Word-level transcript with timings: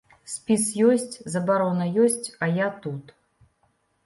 Спіс 0.35 0.63
ёсць, 0.93 1.15
забарона 1.33 1.87
ёсць, 2.07 2.27
а 2.47 2.51
я 2.57 2.67
тут. 2.89 3.15